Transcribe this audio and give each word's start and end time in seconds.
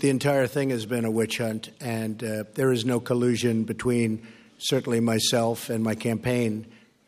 The 0.00 0.10
entire 0.10 0.48
thing 0.48 0.70
has 0.70 0.86
been 0.86 1.04
a 1.04 1.10
witch 1.10 1.38
hunt, 1.38 1.70
and 1.80 2.20
uh, 2.24 2.42
there 2.54 2.72
is 2.72 2.84
no 2.84 2.98
collusion 2.98 3.62
between 3.62 4.22
certainly 4.58 5.00
myself 5.00 5.70
and 5.70 5.84
my 5.84 5.94
campaign. 5.94 6.66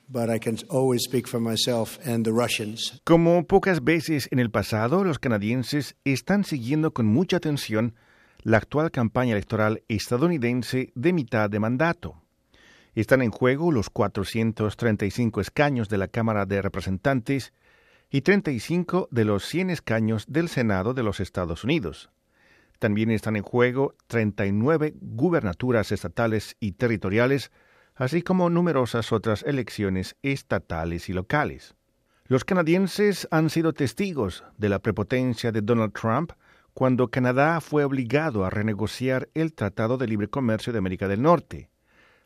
But 0.09 0.31
I 0.31 0.39
can 0.39 0.57
always 0.71 1.03
speak 1.03 1.27
for 1.27 1.41
myself 1.41 1.99
and 2.07 2.25
the 2.25 2.31
Russians. 2.31 3.01
Como 3.03 3.45
pocas 3.49 3.83
veces 3.83 4.29
en 4.31 4.39
el 4.39 4.51
pasado, 4.51 5.03
los 5.03 5.19
canadienses 5.19 5.97
están 6.05 6.45
siguiendo 6.45 6.93
con 6.93 7.07
mucha 7.07 7.39
atención 7.39 7.97
la 8.45 8.59
actual 8.59 8.93
campaña 8.93 9.33
electoral 9.33 9.83
estadounidense 9.89 10.93
de 10.95 11.13
mitad 11.13 11.51
de 11.51 11.59
mandato. 11.59 12.23
Están 12.95 13.21
en 13.21 13.33
juego 13.33 13.73
los 13.73 13.91
435 13.91 15.41
escaños 15.41 15.89
de 15.89 15.99
la 15.99 16.07
Cámara 16.07 16.47
de 16.47 16.63
Representantes 16.63 17.53
y 18.11 18.21
35 18.21 19.09
de 19.11 19.25
los 19.25 19.45
100 19.45 19.71
escaños 19.71 20.25
del 20.29 20.49
Senado 20.49 20.95
de 20.95 21.03
los 21.03 21.19
Estados 21.19 21.65
Unidos. 21.65 22.11
También 22.79 23.11
están 23.11 23.37
en 23.37 23.43
juego 23.43 23.95
39 24.07 24.95
gubernaturas 25.01 25.93
estatales 25.93 26.57
y 26.61 26.73
territoriales, 26.73 27.51
así 27.95 28.23
como 28.23 28.51
numerosas 28.51 29.13
otras 29.13 29.43
elecciones 29.43 30.17
estatales 30.23 31.09
y 31.09 31.13
locales. 31.13 31.75
Los 32.27 32.45
canadienses 32.45 33.29
han 33.31 33.51
sido 33.51 33.73
testigos 33.73 34.45
de 34.59 34.69
la 34.69 34.81
prepotencia 34.81 35.53
de 35.53 35.63
Donald 35.63 35.93
Trump 35.93 36.33
cuando 36.75 37.09
Canadá 37.09 37.61
fue 37.61 37.85
obligado 37.85 38.45
a 38.45 38.51
renegociar 38.51 39.31
el 39.33 39.55
Tratado 39.55 39.97
de 39.97 40.09
Libre 40.09 40.29
Comercio 40.29 40.73
de 40.73 40.79
América 40.79 41.09
del 41.09 41.23
Norte. 41.23 41.71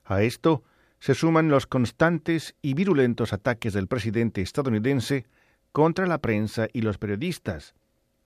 A 0.05 0.23
esto 0.23 0.65
se 0.99 1.15
suman 1.15 1.49
los 1.49 1.67
constantes 1.67 2.57
y 2.61 2.75
virulentos 2.75 3.33
ataques 3.33 3.75
del 3.75 3.87
presidente 3.87 4.43
estadounidense 4.43 5.27
contra 5.71 6.07
la 6.07 6.19
prensa 6.19 6.67
y 6.73 6.81
los 6.81 6.99
periodistas. 6.99 7.75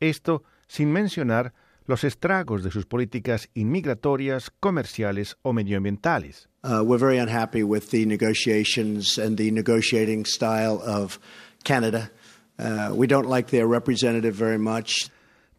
Esto 0.01 0.45
sin 0.67 0.93
mencionar 0.93 1.53
los 1.87 2.05
estragos 2.05 2.63
de 2.63 2.71
sus 2.71 2.87
políticas 2.87 3.49
inmigratorias, 3.55 4.51
comerciales 4.61 5.37
o 5.43 5.53
medioambientales. 5.53 6.49
Uh, 6.63 6.83
we're 6.83 6.99
very 6.99 7.19
unhappy 7.19 7.63
with 7.63 7.91
the 7.91 8.07
negotiations 8.07 9.19
and 9.19 9.37
the 9.37 9.51
negotiating 9.51 10.25
style 10.25 10.81
of 10.87 11.19
Canada. 11.63 12.11
Uh, 12.59 12.95
we 12.95 13.07
don't 13.07 13.29
like 13.29 13.51
their 13.51 13.67
representative 13.67 14.35
very 14.35 14.59
much. 14.59 15.11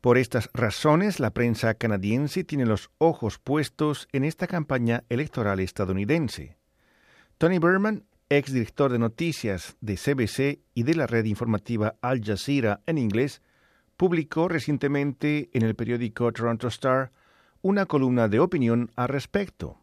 Por 0.01 0.17
estas 0.17 0.49
razones, 0.53 1.19
la 1.19 1.31
prensa 1.31 1.73
canadiense 1.73 2.43
tiene 2.43 2.65
los 2.65 2.91
ojos 2.99 3.39
puestos 3.39 4.07
en 4.11 4.23
esta 4.23 4.47
campaña 4.47 5.03
electoral 5.09 5.59
estadounidense. 5.59 6.57
Tony 7.37 7.59
Berman, 7.59 8.03
ex 8.29 8.53
director 8.53 8.91
de 8.91 8.99
noticias 8.99 9.75
de 9.81 9.97
CBC 9.97 10.59
y 10.73 10.83
de 10.83 10.95
la 10.95 11.07
red 11.07 11.25
informativa 11.25 11.95
Al 12.01 12.23
Jazeera 12.23 12.81
en 12.85 12.97
inglés, 12.97 13.41
publicó 13.97 14.47
recientemente 14.47 15.49
en 15.53 15.63
el 15.63 15.75
periódico 15.75 16.31
Toronto 16.31 16.67
Star 16.67 17.11
una 17.61 17.85
columna 17.85 18.27
de 18.27 18.39
opinión 18.39 18.91
al 18.95 19.09
respecto. 19.09 19.79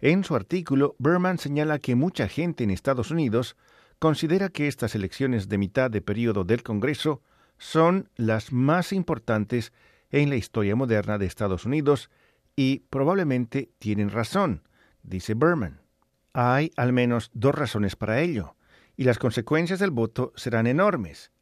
En 0.00 0.24
su 0.24 0.34
artículo, 0.34 0.96
Berman 0.98 1.38
señala 1.38 1.78
que 1.78 1.94
mucha 1.94 2.28
gente 2.28 2.64
en 2.64 2.70
Estados 2.70 3.10
Unidos 3.10 3.56
considera 3.98 4.48
que 4.48 4.68
estas 4.68 4.94
elecciones 4.94 5.48
de 5.48 5.58
mitad 5.58 5.90
de 5.90 6.00
periodo 6.00 6.44
del 6.44 6.62
Congreso 6.62 7.22
son 7.58 8.08
las 8.16 8.52
más 8.52 8.92
importantes 8.92 9.72
en 10.10 10.30
la 10.30 10.36
historia 10.36 10.76
moderna 10.76 11.18
de 11.18 11.26
Estados 11.26 11.64
Unidos 11.64 12.10
y 12.56 12.80
probablemente 12.90 13.70
tienen 13.78 14.10
razón, 14.10 14.62
dice 15.02 15.34
Berman. 15.34 15.80
Hay 16.32 16.70
al 16.76 16.92
menos 16.92 17.30
dos 17.32 17.54
razones 17.54 17.96
para 17.96 18.20
ello, 18.20 18.56
y 18.96 19.04
las 19.04 19.18
consecuencias 19.18 19.78
del 19.78 19.90
voto 19.90 20.32
serán 20.36 20.66
enormes. 20.66 21.32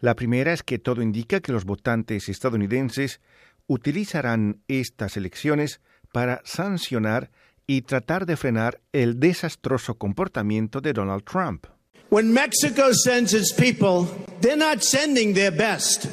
La 0.00 0.14
primera 0.14 0.52
es 0.52 0.62
que 0.62 0.78
todo 0.78 1.00
indica 1.00 1.40
que 1.40 1.52
los 1.52 1.64
votantes 1.64 2.28
estadounidenses 2.28 3.20
utilizarán 3.66 4.60
estas 4.68 5.16
elecciones 5.16 5.80
para 6.12 6.42
sancionar 6.44 7.30
y 7.66 7.82
tratar 7.82 8.26
de 8.26 8.36
frenar 8.36 8.80
el 8.92 9.18
desastroso 9.18 9.94
comportamiento 9.94 10.80
de 10.80 10.92
Donald 10.92 11.24
Trump. 11.24 11.66
When 12.10 12.32
Mexico 12.32 12.92
sends 12.92 13.32
its 13.32 13.52
people, 13.52 14.06
they're 14.40 14.56
not 14.56 14.82
sending 14.82 15.34
their 15.34 15.50
best. 15.50 16.06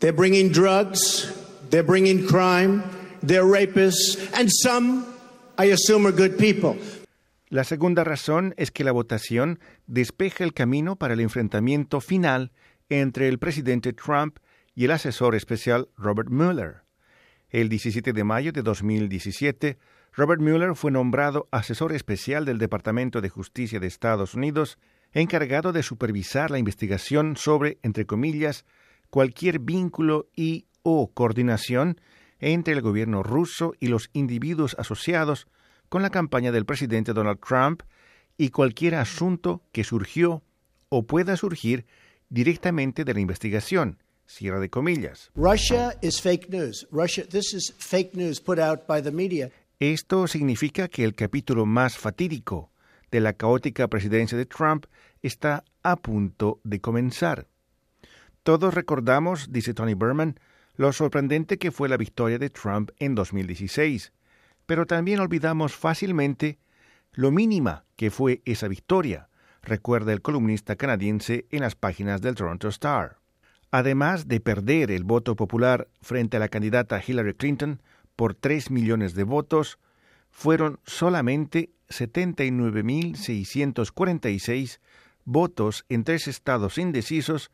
They're 0.00 0.16
bringing 0.16 0.50
drugs, 0.50 1.32
they're 1.70 1.86
bringing 1.86 2.26
crime, 2.26 2.82
they're 3.22 3.44
rapists, 3.44 4.18
and 4.34 4.50
some, 4.50 5.06
I 5.56 5.72
assume, 5.72 6.06
are 6.06 6.12
good 6.12 6.36
people. 6.36 6.76
La 7.48 7.64
segunda 7.64 8.04
razón 8.04 8.54
es 8.58 8.70
que 8.70 8.84
la 8.84 8.92
votación 8.92 9.58
despeja 9.86 10.44
el 10.44 10.52
camino 10.52 10.96
para 10.96 11.14
el 11.14 11.20
enfrentamiento 11.20 12.00
final 12.00 12.52
entre 12.90 13.28
el 13.28 13.38
presidente 13.38 13.94
Trump 13.94 14.38
y 14.74 14.84
el 14.84 14.90
asesor 14.90 15.34
especial 15.34 15.88
Robert 15.96 16.28
Mueller. 16.28 16.82
El 17.48 17.68
17 17.68 18.12
de 18.12 18.24
mayo 18.24 18.52
de 18.52 18.62
2017, 18.62 19.78
Robert 20.12 20.42
Mueller 20.42 20.74
fue 20.74 20.90
nombrado 20.90 21.48
asesor 21.50 21.92
especial 21.92 22.44
del 22.44 22.58
Departamento 22.58 23.20
de 23.20 23.28
Justicia 23.28 23.80
de 23.80 23.86
Estados 23.86 24.34
Unidos, 24.34 24.78
encargado 25.12 25.72
de 25.72 25.82
supervisar 25.82 26.50
la 26.50 26.58
investigación 26.58 27.36
sobre, 27.36 27.78
entre 27.82 28.06
comillas, 28.06 28.66
cualquier 29.08 29.60
vínculo 29.60 30.28
y 30.34 30.66
o 30.82 31.12
coordinación 31.12 32.00
entre 32.38 32.74
el 32.74 32.82
gobierno 32.82 33.22
ruso 33.22 33.74
y 33.80 33.88
los 33.88 34.10
individuos 34.12 34.74
asociados 34.78 35.46
con 35.88 36.02
la 36.02 36.10
campaña 36.10 36.52
del 36.52 36.64
presidente 36.64 37.12
Donald 37.12 37.40
Trump 37.40 37.82
y 38.38 38.50
cualquier 38.50 38.94
asunto 38.94 39.62
que 39.72 39.84
surgió 39.84 40.42
o 40.88 41.06
pueda 41.06 41.36
surgir 41.36 41.86
directamente 42.30 43.04
de 43.04 43.12
la 43.12 43.20
investigación. 43.20 43.98
Cierra 44.26 44.60
de 44.60 44.70
comillas. 44.70 45.30
Russia 45.34 45.96
is 46.00 46.20
fake 46.20 46.48
news. 46.48 46.86
Russia, 46.90 47.26
this 47.28 47.52
is 47.52 47.74
fake 47.78 48.14
news 48.14 48.40
put 48.40 48.58
out 48.58 48.86
by 48.86 49.02
the 49.02 49.10
media. 49.10 49.50
Esto 49.80 50.26
significa 50.26 50.88
que 50.88 51.04
el 51.04 51.14
capítulo 51.14 51.66
más 51.66 51.98
fatídico 51.98 52.70
de 53.10 53.20
la 53.20 53.32
caótica 53.32 53.88
presidencia 53.88 54.38
de 54.38 54.46
Trump 54.46 54.86
está 55.22 55.64
a 55.82 55.96
punto 55.96 56.60
de 56.64 56.80
comenzar. 56.80 57.48
Todos 58.42 58.74
recordamos, 58.74 59.50
dice 59.50 59.74
Tony 59.74 59.94
Berman, 59.94 60.38
lo 60.76 60.92
sorprendente 60.92 61.58
que 61.58 61.70
fue 61.70 61.88
la 61.88 61.96
victoria 61.96 62.38
de 62.38 62.50
Trump 62.50 62.90
en 62.98 63.14
2016, 63.14 64.12
pero 64.66 64.86
también 64.86 65.20
olvidamos 65.20 65.74
fácilmente 65.74 66.58
lo 67.12 67.30
mínima 67.30 67.84
que 67.96 68.10
fue 68.10 68.42
esa 68.44 68.68
victoria, 68.68 69.29
recuerda 69.62 70.12
el 70.12 70.22
columnista 70.22 70.76
canadiense 70.76 71.46
en 71.50 71.60
las 71.60 71.74
páginas 71.74 72.20
del 72.20 72.34
Toronto 72.34 72.68
Star. 72.68 73.16
Además 73.70 74.28
de 74.28 74.40
perder 74.40 74.90
el 74.90 75.04
voto 75.04 75.36
popular 75.36 75.88
frente 76.00 76.36
a 76.36 76.40
la 76.40 76.48
candidata 76.48 77.02
Hillary 77.06 77.34
Clinton 77.34 77.80
por 78.16 78.34
3 78.34 78.70
millones 78.70 79.14
de 79.14 79.24
votos, 79.24 79.78
fueron 80.30 80.80
solamente 80.84 81.70
79.646 81.88 84.80
votos 85.24 85.84
en 85.88 86.04
tres 86.04 86.28
estados 86.28 86.78
indecisos, 86.78 87.50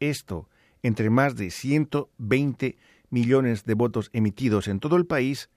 esto 0.00 0.48
entre 0.82 1.10
más 1.10 1.36
de 1.36 1.50
120 1.50 2.78
millones 3.10 3.64
de 3.64 3.74
votos 3.74 4.10
emitidos 4.12 4.68
en 4.68 4.80
todo 4.80 4.96
el 4.96 5.06
país, 5.06 5.50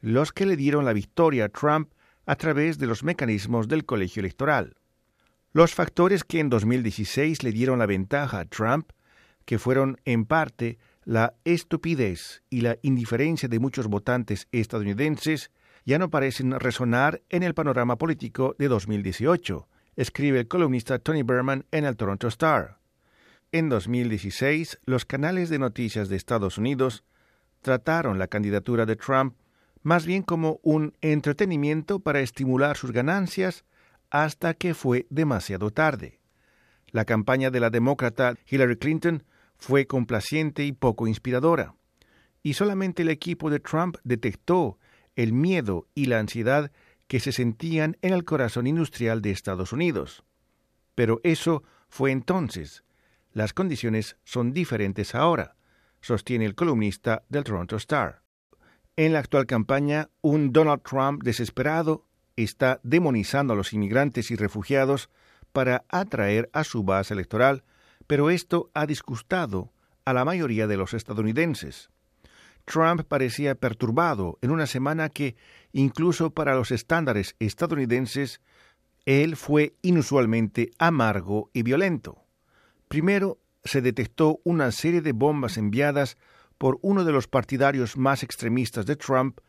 los 0.00 0.32
que 0.32 0.46
le 0.46 0.56
dieron 0.56 0.84
la 0.84 0.92
victoria 0.92 1.46
a 1.46 1.48
Trump 1.48 1.90
a 2.26 2.36
través 2.36 2.78
de 2.78 2.86
los 2.86 3.04
mecanismos 3.04 3.68
del 3.68 3.84
colegio 3.84 4.20
electoral. 4.20 4.76
Los 5.52 5.74
factores 5.74 6.24
que 6.24 6.40
en 6.40 6.50
2016 6.50 7.42
le 7.42 7.52
dieron 7.52 7.78
la 7.78 7.86
ventaja 7.86 8.40
a 8.40 8.44
Trump, 8.44 8.90
que 9.44 9.58
fueron 9.58 9.98
en 10.04 10.26
parte 10.26 10.78
la 11.04 11.34
estupidez 11.44 12.42
y 12.50 12.62
la 12.62 12.78
indiferencia 12.82 13.48
de 13.48 13.60
muchos 13.60 13.86
votantes 13.86 14.48
estadounidenses, 14.52 15.50
ya 15.84 15.98
no 15.98 16.10
parecen 16.10 16.58
resonar 16.58 17.22
en 17.30 17.44
el 17.44 17.54
panorama 17.54 17.96
político 17.96 18.56
de 18.58 18.68
2018, 18.68 19.68
escribe 19.94 20.40
el 20.40 20.48
columnista 20.48 20.98
Tony 20.98 21.22
Berman 21.22 21.64
en 21.70 21.84
el 21.84 21.96
Toronto 21.96 22.26
Star. 22.28 22.78
En 23.52 23.68
2016, 23.68 24.80
los 24.84 25.04
canales 25.04 25.48
de 25.48 25.60
noticias 25.60 26.08
de 26.08 26.16
Estados 26.16 26.58
Unidos 26.58 27.04
trataron 27.62 28.18
la 28.18 28.26
candidatura 28.26 28.84
de 28.84 28.96
Trump 28.96 29.36
más 29.82 30.04
bien 30.04 30.22
como 30.22 30.58
un 30.64 30.94
entretenimiento 31.00 32.00
para 32.00 32.20
estimular 32.20 32.76
sus 32.76 32.90
ganancias 32.90 33.64
hasta 34.10 34.54
que 34.54 34.74
fue 34.74 35.06
demasiado 35.10 35.70
tarde. 35.70 36.20
La 36.88 37.04
campaña 37.04 37.50
de 37.50 37.60
la 37.60 37.70
demócrata 37.70 38.36
Hillary 38.48 38.76
Clinton 38.76 39.24
fue 39.58 39.86
complaciente 39.86 40.64
y 40.64 40.72
poco 40.72 41.06
inspiradora, 41.06 41.74
y 42.42 42.54
solamente 42.54 43.02
el 43.02 43.08
equipo 43.08 43.50
de 43.50 43.60
Trump 43.60 43.96
detectó 44.04 44.78
el 45.16 45.32
miedo 45.32 45.88
y 45.94 46.06
la 46.06 46.18
ansiedad 46.18 46.70
que 47.06 47.20
se 47.20 47.32
sentían 47.32 47.96
en 48.02 48.12
el 48.12 48.24
corazón 48.24 48.66
industrial 48.66 49.22
de 49.22 49.30
Estados 49.30 49.72
Unidos. 49.72 50.24
Pero 50.94 51.20
eso 51.22 51.62
fue 51.88 52.10
entonces. 52.10 52.84
Las 53.32 53.52
condiciones 53.52 54.16
son 54.24 54.52
diferentes 54.52 55.14
ahora, 55.14 55.56
sostiene 56.00 56.44
el 56.44 56.54
columnista 56.54 57.24
del 57.28 57.44
Toronto 57.44 57.76
Star. 57.76 58.22
En 58.96 59.12
la 59.12 59.18
actual 59.18 59.46
campaña, 59.46 60.08
un 60.22 60.52
Donald 60.52 60.82
Trump 60.82 61.22
desesperado 61.22 62.06
está 62.36 62.80
demonizando 62.82 63.52
a 63.52 63.56
los 63.56 63.72
inmigrantes 63.72 64.30
y 64.30 64.36
refugiados 64.36 65.10
para 65.52 65.84
atraer 65.88 66.50
a 66.52 66.64
su 66.64 66.84
base 66.84 67.14
electoral, 67.14 67.64
pero 68.06 68.30
esto 68.30 68.70
ha 68.74 68.86
disgustado 68.86 69.72
a 70.04 70.12
la 70.12 70.24
mayoría 70.24 70.66
de 70.66 70.76
los 70.76 70.94
estadounidenses. 70.94 71.90
Trump 72.66 73.02
parecía 73.02 73.54
perturbado 73.54 74.38
en 74.42 74.50
una 74.50 74.66
semana 74.66 75.08
que, 75.08 75.36
incluso 75.72 76.30
para 76.30 76.54
los 76.54 76.72
estándares 76.72 77.36
estadounidenses, 77.38 78.40
él 79.06 79.36
fue 79.36 79.74
inusualmente 79.82 80.70
amargo 80.78 81.50
y 81.52 81.62
violento. 81.62 82.24
Primero, 82.88 83.38
se 83.64 83.80
detectó 83.80 84.40
una 84.44 84.70
serie 84.72 85.00
de 85.00 85.12
bombas 85.12 85.56
enviadas 85.56 86.18
por 86.58 86.78
uno 86.82 87.04
de 87.04 87.12
los 87.12 87.28
partidarios 87.28 87.96
más 87.96 88.22
extremistas 88.22 88.86
de 88.86 88.96
Trump 88.96 89.40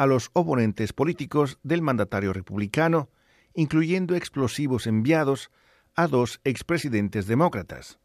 a 0.00 0.06
los 0.06 0.30
oponentes 0.32 0.94
políticos 0.94 1.58
del 1.62 1.82
mandatario 1.82 2.32
republicano, 2.32 3.10
incluyendo 3.52 4.16
explosivos 4.16 4.86
enviados 4.86 5.50
a 5.94 6.06
dos 6.06 6.40
expresidentes 6.42 7.26
demócratas. 7.26 7.98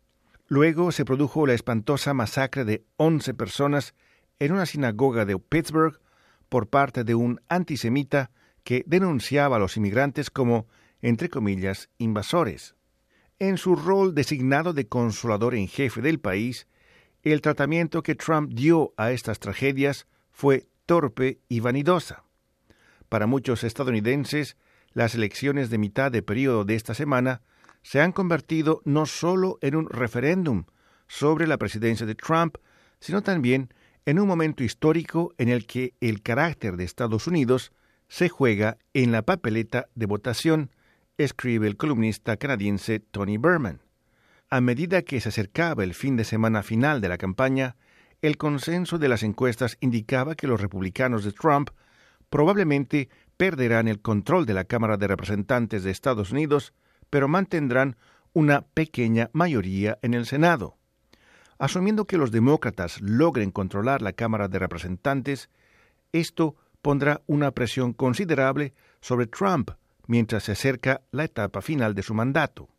Luego 0.49 0.91
se 0.91 1.05
produjo 1.05 1.47
la 1.47 1.53
espantosa 1.53 2.13
masacre 2.13 2.65
de 2.65 2.83
11 2.97 3.33
personas 3.35 3.95
en 4.39 4.51
una 4.51 4.65
sinagoga 4.65 5.23
de 5.23 5.39
Pittsburgh 5.39 6.01
por 6.49 6.67
parte 6.67 7.05
de 7.05 7.15
un 7.15 7.39
antisemita 7.47 8.29
que 8.65 8.83
denunciaba 8.85 9.55
a 9.55 9.59
los 9.59 9.77
inmigrantes 9.77 10.29
como, 10.29 10.67
entre 11.01 11.29
comillas, 11.29 11.87
invasores. 11.97 12.75
En 13.39 13.57
su 13.57 13.73
rol 13.73 14.13
designado 14.13 14.73
de 14.73 14.89
consolador 14.89 15.55
en 15.55 15.69
jefe 15.69 16.01
del 16.01 16.19
país, 16.19 16.67
el 17.23 17.39
tratamiento 17.39 18.03
que 18.03 18.15
Trump 18.15 18.51
dio 18.51 18.93
a 18.97 19.13
estas 19.13 19.39
tragedias 19.39 20.07
fue 20.33 20.67
torpe 20.85 21.39
y 21.49 21.59
vanidosa. 21.59 22.23
Para 23.09 23.27
muchos 23.27 23.63
estadounidenses, 23.63 24.57
las 24.93 25.15
elecciones 25.15 25.69
de 25.69 25.77
mitad 25.77 26.11
de 26.11 26.21
periodo 26.21 26.65
de 26.65 26.75
esta 26.75 26.93
semana 26.93 27.41
se 27.81 28.01
han 28.01 28.11
convertido 28.11 28.81
no 28.85 29.05
solo 29.05 29.59
en 29.61 29.75
un 29.75 29.89
referéndum 29.89 30.65
sobre 31.07 31.47
la 31.47 31.57
presidencia 31.57 32.05
de 32.05 32.15
Trump, 32.15 32.57
sino 32.99 33.21
también 33.21 33.73
en 34.05 34.19
un 34.19 34.27
momento 34.27 34.63
histórico 34.63 35.33
en 35.37 35.49
el 35.49 35.65
que 35.65 35.93
el 35.99 36.21
carácter 36.21 36.77
de 36.77 36.83
Estados 36.83 37.27
Unidos 37.27 37.71
se 38.07 38.29
juega 38.29 38.77
en 38.93 39.11
la 39.11 39.23
papeleta 39.23 39.87
de 39.95 40.05
votación 40.05 40.71
escribe 41.17 41.67
el 41.67 41.77
columnista 41.77 42.37
canadiense 42.37 42.99
Tony 42.99 43.37
Berman. 43.37 43.81
A 44.49 44.61
medida 44.61 45.01
que 45.01 45.21
se 45.21 45.29
acercaba 45.29 45.83
el 45.83 45.93
fin 45.93 46.17
de 46.17 46.23
semana 46.23 46.61
final 46.61 47.01
de 47.01 47.09
la 47.09 47.17
campaña, 47.17 47.75
el 48.27 48.37
consenso 48.37 48.97
de 48.97 49.07
las 49.07 49.23
encuestas 49.23 49.77
indicaba 49.81 50.35
que 50.35 50.47
los 50.47 50.59
republicanos 50.59 51.23
de 51.23 51.31
Trump 51.31 51.69
probablemente 52.29 53.09
perderán 53.37 53.87
el 53.87 54.01
control 54.01 54.45
de 54.45 54.53
la 54.53 54.63
Cámara 54.63 54.97
de 54.97 55.07
Representantes 55.07 55.83
de 55.83 55.91
Estados 55.91 56.31
Unidos, 56.31 56.73
pero 57.09 57.27
mantendrán 57.27 57.97
una 58.33 58.61
pequeña 58.61 59.29
mayoría 59.33 59.99
en 60.01 60.13
el 60.13 60.25
Senado. 60.25 60.77
Asumiendo 61.57 62.05
que 62.05 62.17
los 62.17 62.31
demócratas 62.31 62.99
logren 62.99 63.51
controlar 63.51 64.01
la 64.01 64.13
Cámara 64.13 64.47
de 64.47 64.59
Representantes, 64.59 65.49
esto 66.11 66.55
pondrá 66.81 67.21
una 67.27 67.51
presión 67.51 67.93
considerable 67.93 68.73
sobre 69.01 69.27
Trump 69.27 69.71
mientras 70.07 70.43
se 70.43 70.51
acerca 70.51 71.01
la 71.11 71.23
etapa 71.23 71.61
final 71.61 71.95
de 71.95 72.03
su 72.03 72.13
mandato. 72.13 72.69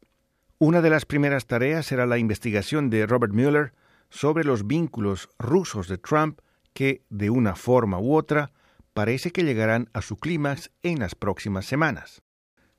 Una 0.59 0.81
de 0.81 0.91
las 0.91 1.07
primeras 1.07 1.47
tareas 1.47 1.87
será 1.87 2.07
la 2.07 2.19
investigación 2.19 2.91
de 2.91 3.07
Robert 3.07 3.33
Mueller 3.33 3.73
sobre 4.11 4.45
los 4.45 4.67
vínculos 4.67 5.29
rusos 5.39 5.89
de 5.89 5.99
Trump 5.99 6.41
que, 6.73 7.03
de 7.11 7.31
una 7.31 7.55
forma 7.55 7.99
u 7.99 8.15
otra, 8.15 8.53
parece 8.93 9.31
que 9.31 9.45
llegarán 9.45 9.89
a 9.93 10.03
su 10.03 10.17
clímax 10.17 10.71
en 10.83 11.01
las 11.01 11.15
próximas 11.15 11.67
semanas. 11.67 12.23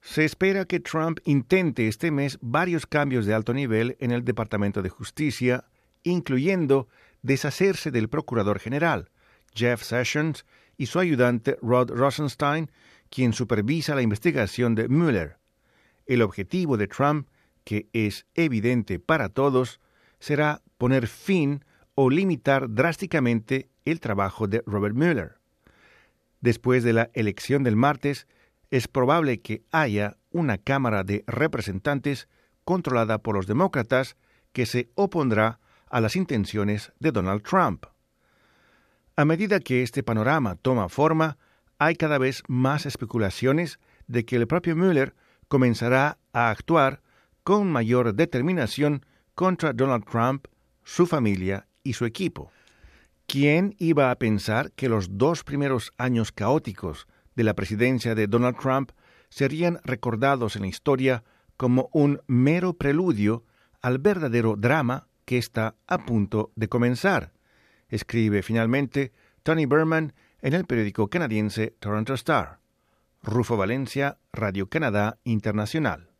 Se 0.01 0.23
espera 0.23 0.65
que 0.65 0.79
Trump 0.79 1.19
intente 1.25 1.87
este 1.87 2.11
mes 2.11 2.37
varios 2.41 2.85
cambios 2.85 3.25
de 3.25 3.33
alto 3.33 3.53
nivel 3.53 3.97
en 3.99 4.11
el 4.11 4.23
Departamento 4.23 4.81
de 4.81 4.89
Justicia, 4.89 5.65
incluyendo 6.03 6.87
deshacerse 7.21 7.91
del 7.91 8.07
Procurador 8.07 8.59
General, 8.59 9.09
Jeff 9.53 9.83
Sessions, 9.83 10.45
y 10.77 10.85
su 10.85 10.99
ayudante 10.99 11.57
Rod 11.61 11.91
Rosenstein, 11.91 12.71
quien 13.09 13.33
supervisa 13.33 13.95
la 13.95 14.01
investigación 14.01 14.75
de 14.75 14.87
Mueller. 14.87 15.37
El 16.05 16.21
objetivo 16.21 16.77
de 16.77 16.87
Trump, 16.87 17.27
que 17.63 17.89
es 17.93 18.25
evidente 18.35 18.99
para 18.99 19.29
todos, 19.29 19.81
será 20.19 20.61
poner 20.77 21.07
fin 21.07 21.63
o 21.95 22.09
limitar 22.09 22.69
drásticamente 22.69 23.69
el 23.85 23.99
trabajo 23.99 24.47
de 24.47 24.63
Robert 24.65 24.95
Mueller. 24.95 25.39
Después 26.41 26.83
de 26.83 26.93
la 26.93 27.09
elección 27.13 27.63
del 27.63 27.75
martes, 27.75 28.27
es 28.69 28.87
probable 28.87 29.39
que 29.41 29.63
haya 29.71 30.17
una 30.31 30.57
Cámara 30.57 31.03
de 31.03 31.23
Representantes 31.25 32.27
controlada 32.63 33.19
por 33.19 33.35
los 33.35 33.47
demócratas 33.47 34.17
que 34.51 34.65
se 34.65 34.89
opondrá 34.95 35.59
a 35.89 36.01
las 36.01 36.15
intenciones 36.15 36.91
de 36.99 37.11
Donald 37.11 37.43
Trump. 37.43 37.85
A 39.15 39.25
medida 39.25 39.59
que 39.59 39.81
este 39.81 40.03
panorama 40.03 40.55
toma 40.55 40.89
forma, 40.89 41.37
hay 41.79 41.95
cada 41.95 42.17
vez 42.17 42.43
más 42.47 42.85
especulaciones 42.85 43.79
de 44.07 44.25
que 44.25 44.35
el 44.35 44.47
propio 44.47 44.75
Mueller 44.75 45.15
comenzará 45.47 46.17
a 46.33 46.49
actuar 46.49 47.01
con 47.43 47.71
mayor 47.71 48.13
determinación 48.13 49.05
contra 49.37 49.71
Donald 49.71 50.03
Trump, 50.03 50.47
su 50.83 51.05
familia 51.05 51.67
y 51.83 51.93
su 51.93 52.05
equipo. 52.05 52.51
¿Quién 53.27 53.75
iba 53.77 54.09
a 54.09 54.15
pensar 54.15 54.71
que 54.71 54.89
los 54.89 55.19
dos 55.19 55.43
primeros 55.43 55.93
años 55.99 56.31
caóticos 56.31 57.07
de 57.35 57.43
la 57.43 57.53
presidencia 57.53 58.15
de 58.15 58.25
Donald 58.25 58.57
Trump 58.57 58.93
serían 59.29 59.79
recordados 59.83 60.55
en 60.55 60.63
la 60.63 60.69
historia 60.69 61.23
como 61.55 61.87
un 61.93 62.19
mero 62.25 62.73
preludio 62.73 63.45
al 63.79 63.99
verdadero 63.99 64.55
drama 64.57 65.07
que 65.25 65.37
está 65.37 65.75
a 65.85 65.99
punto 65.99 66.51
de 66.55 66.67
comenzar? 66.67 67.31
Escribe 67.89 68.41
finalmente 68.41 69.11
Tony 69.43 69.67
Berman 69.67 70.13
en 70.41 70.55
el 70.55 70.65
periódico 70.65 71.11
canadiense 71.11 71.75
Toronto 71.79 72.15
Star. 72.15 72.59
Rufo 73.21 73.55
Valencia, 73.55 74.17
Radio 74.33 74.67
Canadá 74.67 75.19
Internacional. 75.25 76.16